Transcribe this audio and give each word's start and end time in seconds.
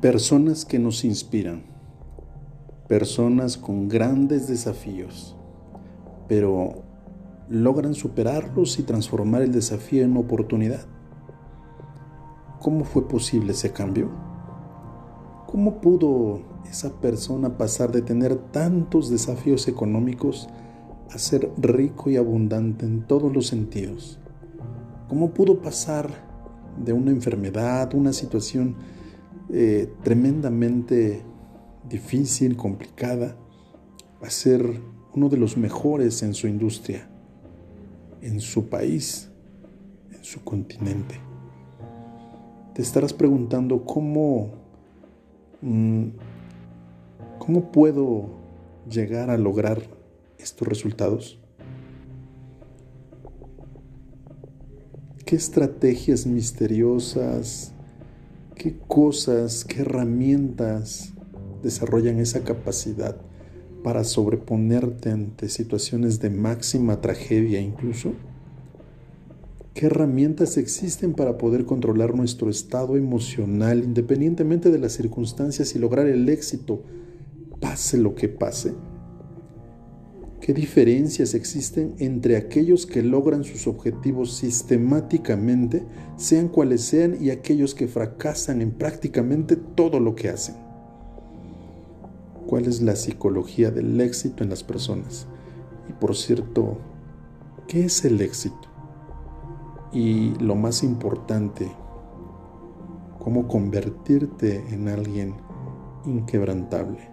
Personas 0.00 0.64
que 0.64 0.78
nos 0.78 1.04
inspiran, 1.04 1.62
personas 2.88 3.58
con 3.58 3.86
grandes 3.86 4.48
desafíos, 4.48 5.36
pero 6.26 6.84
logran 7.50 7.92
superarlos 7.92 8.78
y 8.78 8.82
transformar 8.82 9.42
el 9.42 9.52
desafío 9.52 10.02
en 10.02 10.16
oportunidad. 10.16 10.86
¿Cómo 12.60 12.86
fue 12.86 13.06
posible 13.08 13.52
ese 13.52 13.72
cambio? 13.74 14.08
¿Cómo 15.46 15.82
pudo 15.82 16.44
esa 16.70 16.98
persona 16.98 17.58
pasar 17.58 17.92
de 17.92 18.00
tener 18.00 18.36
tantos 18.36 19.10
desafíos 19.10 19.68
económicos 19.68 20.48
a 21.10 21.18
ser 21.18 21.52
rico 21.58 22.08
y 22.08 22.16
abundante 22.16 22.86
en 22.86 23.06
todos 23.06 23.30
los 23.30 23.48
sentidos? 23.48 24.18
¿Cómo 25.10 25.32
pudo 25.32 25.60
pasar 25.60 26.08
de 26.82 26.94
una 26.94 27.10
enfermedad, 27.10 27.92
una 27.92 28.14
situación 28.14 28.76
eh, 29.52 29.92
tremendamente 30.04 31.22
difícil, 31.88 32.56
complicada, 32.56 33.36
a 34.22 34.30
ser 34.30 34.80
uno 35.14 35.28
de 35.28 35.36
los 35.36 35.56
mejores 35.56 36.22
en 36.22 36.34
su 36.34 36.46
industria, 36.46 37.08
en 38.22 38.40
su 38.40 38.68
país, 38.68 39.30
en 40.12 40.22
su 40.22 40.42
continente. 40.44 41.16
Te 42.74 42.82
estarás 42.82 43.12
preguntando 43.12 43.84
cómo, 43.84 44.52
mm, 45.62 46.04
cómo 47.38 47.72
puedo 47.72 48.30
llegar 48.88 49.30
a 49.30 49.36
lograr 49.36 49.82
estos 50.38 50.68
resultados. 50.68 51.40
¿Qué 55.24 55.36
estrategias 55.36 56.26
misteriosas, 56.26 57.72
qué 58.60 58.76
cosas, 58.86 59.64
qué 59.64 59.80
herramientas 59.80 61.14
desarrollan 61.62 62.18
esa 62.18 62.44
capacidad 62.44 63.16
para 63.82 64.04
sobreponerte 64.04 65.10
ante 65.10 65.48
situaciones 65.48 66.20
de 66.20 66.28
máxima 66.28 67.00
tragedia 67.00 67.58
incluso? 67.58 68.12
¿Qué 69.72 69.86
herramientas 69.86 70.58
existen 70.58 71.14
para 71.14 71.38
poder 71.38 71.64
controlar 71.64 72.14
nuestro 72.14 72.50
estado 72.50 72.98
emocional 72.98 73.82
independientemente 73.82 74.70
de 74.70 74.78
las 74.78 74.92
circunstancias 74.92 75.74
y 75.74 75.78
lograr 75.78 76.06
el 76.06 76.28
éxito, 76.28 76.82
pase 77.60 77.96
lo 77.96 78.14
que 78.14 78.28
pase? 78.28 78.74
¿Qué 80.40 80.54
diferencias 80.54 81.34
existen 81.34 81.94
entre 81.98 82.38
aquellos 82.38 82.86
que 82.86 83.02
logran 83.02 83.44
sus 83.44 83.66
objetivos 83.66 84.32
sistemáticamente, 84.32 85.84
sean 86.16 86.48
cuales 86.48 86.80
sean, 86.80 87.18
y 87.20 87.28
aquellos 87.28 87.74
que 87.74 87.88
fracasan 87.88 88.62
en 88.62 88.70
prácticamente 88.70 89.56
todo 89.56 90.00
lo 90.00 90.14
que 90.14 90.30
hacen? 90.30 90.54
¿Cuál 92.46 92.64
es 92.64 92.80
la 92.80 92.96
psicología 92.96 93.70
del 93.70 94.00
éxito 94.00 94.42
en 94.42 94.48
las 94.48 94.64
personas? 94.64 95.26
Y 95.90 95.92
por 95.92 96.16
cierto, 96.16 96.78
¿qué 97.68 97.84
es 97.84 98.02
el 98.06 98.22
éxito? 98.22 98.68
Y 99.92 100.30
lo 100.36 100.54
más 100.54 100.82
importante, 100.82 101.70
¿cómo 103.18 103.46
convertirte 103.46 104.64
en 104.70 104.88
alguien 104.88 105.34
inquebrantable? 106.06 107.10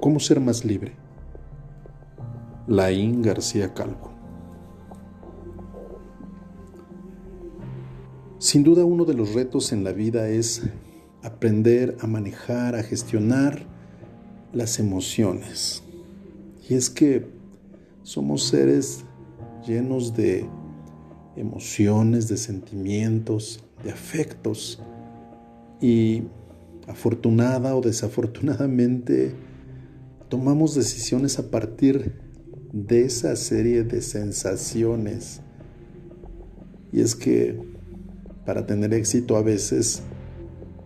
¿Cómo 0.00 0.18
ser 0.18 0.40
más 0.40 0.64
libre? 0.64 0.99
Laín 2.66 3.22
García 3.22 3.74
Calvo. 3.74 4.10
Sin 8.38 8.62
duda 8.62 8.84
uno 8.84 9.04
de 9.04 9.14
los 9.14 9.34
retos 9.34 9.72
en 9.72 9.84
la 9.84 9.92
vida 9.92 10.28
es 10.28 10.62
aprender 11.22 11.96
a 12.00 12.06
manejar, 12.06 12.74
a 12.74 12.82
gestionar 12.82 13.66
las 14.52 14.78
emociones. 14.78 15.82
Y 16.68 16.74
es 16.74 16.88
que 16.90 17.26
somos 18.02 18.44
seres 18.44 19.04
llenos 19.66 20.14
de 20.14 20.46
emociones, 21.36 22.28
de 22.28 22.36
sentimientos, 22.36 23.62
de 23.84 23.90
afectos. 23.92 24.80
Y 25.80 26.24
afortunada 26.86 27.76
o 27.76 27.80
desafortunadamente 27.80 29.34
tomamos 30.28 30.74
decisiones 30.74 31.38
a 31.38 31.50
partir 31.50 32.29
de 32.72 33.04
esa 33.04 33.36
serie 33.36 33.82
de 33.82 34.02
sensaciones. 34.02 35.40
Y 36.92 37.00
es 37.00 37.14
que 37.14 37.58
para 38.44 38.66
tener 38.66 38.94
éxito 38.94 39.36
a 39.36 39.42
veces 39.42 40.02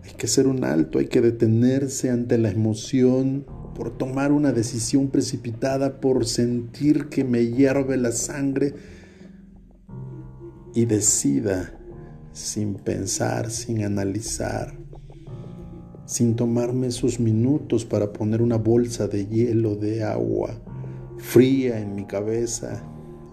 hay 0.03 0.13
que 0.13 0.25
hacer 0.25 0.47
un 0.47 0.63
alto, 0.63 0.99
hay 0.99 1.07
que 1.07 1.21
detenerse 1.21 2.09
ante 2.09 2.37
la 2.37 2.49
emoción 2.49 3.45
por 3.75 3.97
tomar 3.97 4.31
una 4.31 4.51
decisión 4.51 5.09
precipitada, 5.09 5.99
por 5.99 6.25
sentir 6.25 7.09
que 7.09 7.23
me 7.23 7.47
hierve 7.47 7.97
la 7.97 8.11
sangre 8.11 8.73
y 10.73 10.85
decida 10.85 11.77
sin 12.31 12.75
pensar, 12.75 13.49
sin 13.49 13.83
analizar, 13.83 14.77
sin 16.05 16.35
tomarme 16.35 16.87
esos 16.87 17.19
minutos 17.19 17.85
para 17.85 18.13
poner 18.13 18.41
una 18.41 18.57
bolsa 18.57 19.07
de 19.07 19.25
hielo, 19.25 19.75
de 19.75 20.03
agua 20.03 20.61
fría 21.17 21.79
en 21.79 21.95
mi 21.95 22.05
cabeza 22.05 22.83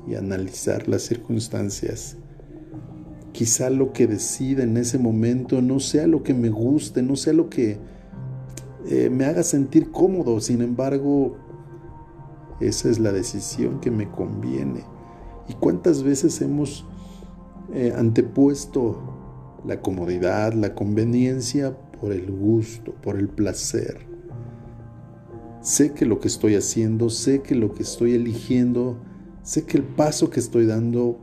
y 0.06 0.15
analizar 0.15 0.88
las 0.88 1.03
circunstancias. 1.03 2.16
Quizá 3.32 3.70
lo 3.70 3.93
que 3.93 4.06
decida 4.06 4.62
en 4.62 4.76
ese 4.76 4.98
momento 4.98 5.62
no 5.62 5.81
sea 5.81 6.06
lo 6.06 6.22
que 6.22 6.34
me 6.34 6.50
guste, 6.50 7.03
no 7.03 7.16
sea 7.16 7.32
lo 7.32 7.48
que 7.48 7.78
eh, 8.88 9.09
me 9.10 9.25
haga 9.25 9.42
sentir 9.42 9.91
cómodo, 9.91 10.41
sin 10.41 10.60
embargo, 10.60 11.37
esa 12.60 12.91
es 12.91 12.98
la 12.98 13.12
decisión 13.12 13.81
que 13.81 13.91
me 13.91 14.10
conviene. 14.10 14.84
¿Y 15.48 15.54
cuántas 15.54 16.03
veces 16.03 16.41
hemos 16.42 16.84
eh, 17.72 17.92
antepuesto 17.97 19.00
la 19.65 19.81
comodidad, 19.81 20.53
la 20.53 20.75
conveniencia 20.75 21.76
por 22.00 22.12
el 22.12 22.31
gusto, 22.31 22.94
por 23.03 23.16
el 23.16 23.28
placer? 23.28 24.11
Sé 25.62 25.92
que 25.92 26.06
lo 26.06 26.18
que 26.18 26.26
estoy 26.26 26.56
haciendo, 26.56 27.08
sé 27.08 27.40
que 27.40 27.54
lo 27.54 27.72
que 27.72 27.84
estoy 27.84 28.14
eligiendo, 28.14 28.98
sé 29.44 29.64
que 29.64 29.76
el 29.76 29.84
paso 29.84 30.28
que 30.28 30.40
estoy 30.40 30.66
dando 30.66 31.18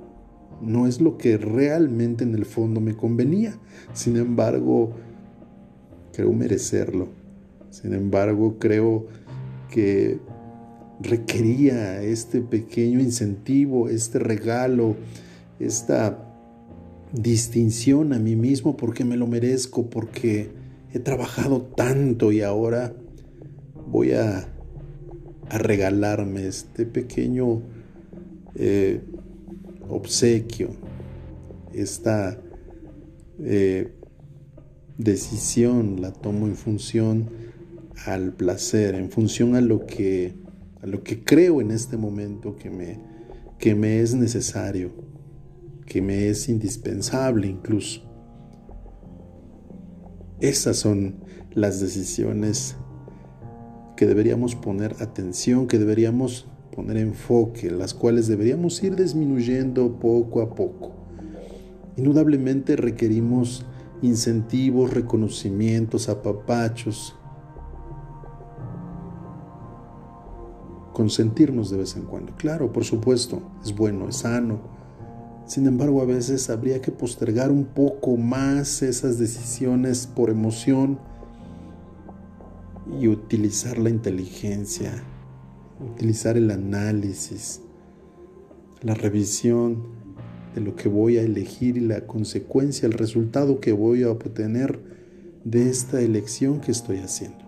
no 0.61 0.87
es 0.87 1.01
lo 1.01 1.17
que 1.17 1.37
realmente 1.37 2.23
en 2.23 2.33
el 2.35 2.45
fondo 2.45 2.79
me 2.79 2.95
convenía. 2.95 3.59
Sin 3.93 4.15
embargo, 4.15 4.93
creo 6.13 6.31
merecerlo. 6.31 7.09
Sin 7.69 7.93
embargo, 7.93 8.55
creo 8.59 9.07
que 9.69 10.19
requería 11.01 12.01
este 12.01 12.39
pequeño 12.39 13.01
incentivo, 13.01 13.89
este 13.89 14.19
regalo, 14.19 14.95
esta 15.59 16.17
distinción 17.11 18.13
a 18.13 18.19
mí 18.19 18.37
mismo 18.37 18.77
porque 18.77 19.03
me 19.03 19.17
lo 19.17 19.27
merezco, 19.27 19.89
porque 19.89 20.49
he 20.93 20.99
trabajado 20.99 21.61
tanto 21.61 22.31
y 22.31 22.41
ahora 22.41 22.93
voy 23.89 24.13
a, 24.13 24.47
regalarme 25.51 26.45
este 26.45 26.85
pequeño 26.85 27.63
eh, 28.53 29.01
obsequio, 29.87 30.69
esta 31.73 32.39
eh, 33.39 33.91
decisión 34.99 36.01
la 36.01 36.13
tomo 36.13 36.45
en 36.45 36.55
función 36.55 37.31
al 38.05 38.31
placer, 38.33 38.93
en 38.93 39.09
función 39.09 39.55
a 39.55 39.61
lo 39.61 39.87
que, 39.87 40.35
a 40.83 40.85
lo 40.85 41.01
que 41.01 41.23
creo 41.23 41.61
en 41.61 41.71
este 41.71 41.97
momento 41.97 42.55
que 42.55 42.69
me, 42.69 42.99
que 43.57 43.73
me 43.73 44.01
es 44.01 44.13
necesario, 44.13 44.91
que 45.87 46.03
me 46.03 46.29
es 46.29 46.47
indispensable 46.47 47.47
incluso. 47.47 48.03
Esas 50.39 50.77
son 50.77 51.15
las 51.55 51.79
decisiones 51.79 52.75
que 53.99 54.07
deberíamos 54.07 54.55
poner 54.55 54.95
atención, 55.01 55.67
que 55.67 55.77
deberíamos 55.77 56.47
poner 56.73 56.95
enfoque, 56.95 57.69
las 57.69 57.93
cuales 57.93 58.27
deberíamos 58.27 58.81
ir 58.81 58.95
disminuyendo 58.95 59.99
poco 59.99 60.41
a 60.41 60.55
poco. 60.55 60.93
Indudablemente 61.97 62.77
requerimos 62.77 63.65
incentivos, 64.01 64.93
reconocimientos, 64.93 66.07
apapachos, 66.07 67.13
consentirnos 70.93 71.69
de 71.69 71.79
vez 71.79 71.97
en 71.97 72.03
cuando. 72.03 72.33
Claro, 72.37 72.71
por 72.71 72.85
supuesto, 72.85 73.41
es 73.65 73.75
bueno, 73.75 74.07
es 74.07 74.15
sano. 74.15 74.61
Sin 75.45 75.67
embargo, 75.67 76.01
a 76.01 76.05
veces 76.05 76.49
habría 76.49 76.79
que 76.79 76.93
postergar 76.93 77.51
un 77.51 77.65
poco 77.65 78.15
más 78.15 78.81
esas 78.81 79.19
decisiones 79.19 80.07
por 80.07 80.29
emoción 80.29 80.99
y 82.97 83.07
utilizar 83.07 83.77
la 83.77 83.89
inteligencia, 83.89 85.03
utilizar 85.79 86.37
el 86.37 86.51
análisis, 86.51 87.61
la 88.81 88.93
revisión 88.93 89.83
de 90.55 90.61
lo 90.61 90.75
que 90.75 90.89
voy 90.89 91.17
a 91.17 91.21
elegir 91.21 91.77
y 91.77 91.81
la 91.81 92.07
consecuencia, 92.07 92.87
el 92.87 92.93
resultado 92.93 93.59
que 93.59 93.71
voy 93.71 94.03
a 94.03 94.11
obtener 94.11 94.79
de 95.43 95.69
esta 95.69 96.01
elección 96.01 96.59
que 96.59 96.71
estoy 96.71 96.97
haciendo. 96.97 97.45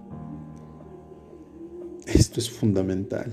Esto 2.06 2.40
es 2.40 2.50
fundamental. 2.50 3.32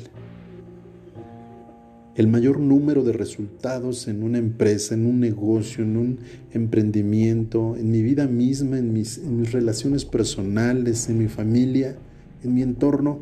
El 2.19 2.27
mayor 2.27 2.59
número 2.59 3.05
de 3.05 3.13
resultados 3.13 4.09
en 4.09 4.25
una 4.25 4.39
empresa, 4.39 4.97
en 4.97 5.07
un 5.07 5.21
negocio, 5.21 5.85
en 5.85 5.97
un 5.97 6.19
emprendimiento, 6.53 7.77
en 7.77 7.93
mi 7.93 8.03
vida 8.03 8.27
misma, 8.27 8.77
en 8.77 8.93
mis, 8.93 9.23
relaciones 9.53 10.05
personales, 10.05 11.09
en 11.09 11.19
mi 11.19 11.29
familia, 11.29 11.97
en 12.43 12.55
mi 12.55 12.63
entorno, 12.63 13.21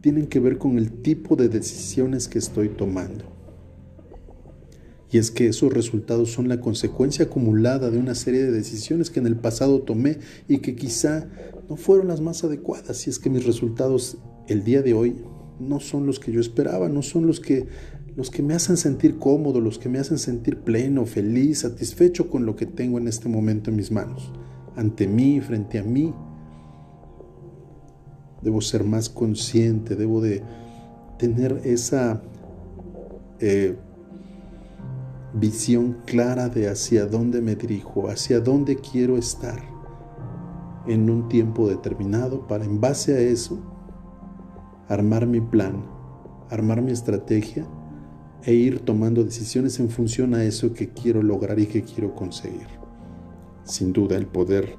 tienen 0.00 0.28
que 0.28 0.38
ver 0.38 0.58
con 0.58 0.78
el 0.78 0.92
tipo 0.92 1.34
de 1.34 1.48
decisiones 1.48 2.28
que 2.28 2.38
estoy 2.38 2.68
tomando. 2.68 3.24
Y 5.10 5.18
es 5.18 5.32
que 5.32 5.48
esos 5.48 5.72
resultados 5.72 6.30
son 6.30 6.46
la 6.46 6.60
consecuencia 6.60 7.24
acumulada 7.24 7.90
de 7.90 7.98
una 7.98 8.14
serie 8.14 8.44
de 8.44 8.52
decisiones 8.52 9.10
que 9.10 9.18
en 9.18 9.26
el 9.26 9.34
pasado 9.34 9.80
tomé 9.80 10.18
y 10.46 10.58
que 10.58 10.76
quizá 10.76 11.26
no 11.68 11.74
fueron 11.74 12.06
las 12.06 12.20
más 12.20 12.44
adecuadas. 12.44 13.08
Y 13.08 13.10
es 13.10 13.18
que 13.18 13.28
mis 13.28 13.44
resultados 13.44 14.18
el 14.46 14.62
día 14.62 14.82
de 14.82 14.94
hoy 14.94 15.16
no 15.58 15.80
son 15.80 16.06
los 16.06 16.18
que 16.18 16.32
yo 16.32 16.40
esperaba, 16.40 16.88
no 16.88 17.02
son 17.02 17.26
los 17.26 17.38
que, 17.38 17.66
los 18.16 18.30
que 18.30 18.42
me 18.42 18.54
hacen 18.54 18.76
sentir 18.76 19.18
cómodo, 19.18 19.60
los 19.60 19.78
que 19.78 19.88
me 19.88 19.98
hacen 19.98 20.18
sentir 20.18 20.60
pleno, 20.60 21.06
feliz, 21.06 21.60
satisfecho 21.60 22.28
con 22.28 22.44
lo 22.44 22.56
que 22.56 22.66
tengo 22.66 22.98
en 22.98 23.08
este 23.08 23.28
momento 23.28 23.70
en 23.70 23.76
mis 23.76 23.90
manos, 23.90 24.32
ante 24.76 25.06
mí, 25.06 25.40
frente 25.40 25.78
a 25.78 25.82
mí. 25.82 26.14
Debo 28.42 28.60
ser 28.60 28.84
más 28.84 29.08
consciente, 29.08 29.96
debo 29.96 30.20
de 30.20 30.42
tener 31.18 31.60
esa... 31.64 32.22
Eh, 33.38 33.76
visión 35.32 35.98
clara 36.06 36.48
de 36.48 36.68
hacia 36.68 37.06
dónde 37.06 37.40
me 37.40 37.54
dirijo, 37.54 38.08
hacia 38.08 38.40
dónde 38.40 38.76
quiero 38.76 39.16
estar 39.16 39.60
en 40.86 41.08
un 41.08 41.28
tiempo 41.28 41.68
determinado 41.68 42.46
para 42.46 42.64
en 42.64 42.80
base 42.80 43.14
a 43.14 43.20
eso 43.20 43.60
armar 44.88 45.26
mi 45.26 45.40
plan, 45.40 45.84
armar 46.50 46.82
mi 46.82 46.90
estrategia 46.90 47.64
e 48.44 48.54
ir 48.54 48.80
tomando 48.80 49.24
decisiones 49.24 49.78
en 49.80 49.90
función 49.90 50.34
a 50.34 50.44
eso 50.44 50.72
que 50.72 50.88
quiero 50.88 51.22
lograr 51.22 51.58
y 51.58 51.66
que 51.66 51.82
quiero 51.82 52.14
conseguir. 52.14 52.66
Sin 53.64 53.92
duda 53.92 54.16
el 54.16 54.26
poder 54.26 54.76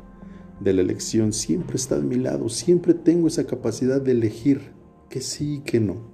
de 0.60 0.74
la 0.74 0.82
elección 0.82 1.34
siempre 1.34 1.76
está 1.76 1.96
de 1.96 2.04
mi 2.04 2.16
lado, 2.16 2.50
siempre 2.50 2.94
tengo 2.94 3.28
esa 3.28 3.46
capacidad 3.46 4.02
de 4.02 4.12
elegir 4.12 4.72
que 5.10 5.22
sí 5.22 5.56
y 5.56 5.60
que 5.60 5.80
no. 5.80 6.12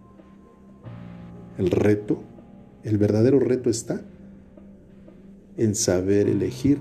El 1.58 1.72
reto, 1.72 2.24
el 2.84 2.98
verdadero 2.98 3.40
reto 3.40 3.70
está 3.70 4.02
en 5.58 5.76
saber 5.76 6.30
elegir 6.30 6.80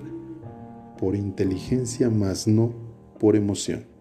por 0.98 1.16
inteligencia 1.16 2.10
más 2.10 2.46
no 2.46 2.74
por 3.18 3.36
emoción. 3.36 3.95